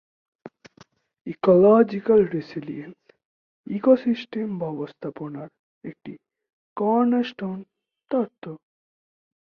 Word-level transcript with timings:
Ecological 1.27 2.21
resilience 2.27 2.97
ecosystem 3.67 4.47
ব্যবস্থাপনার 4.59 5.49
একটি 5.83 6.13
cornerstone 6.77 7.57
তত্ত্ব। 8.11 8.43